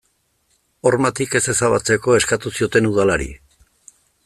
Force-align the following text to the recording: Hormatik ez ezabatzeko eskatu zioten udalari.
Hormatik 0.89 1.35
ez 1.41 1.41
ezabatzeko 1.53 2.17
eskatu 2.21 2.55
zioten 2.61 2.91
udalari. 2.95 3.31